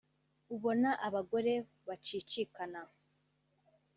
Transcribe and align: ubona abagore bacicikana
ubona 0.55 0.89
abagore 1.07 1.53
bacicikana 1.87 2.79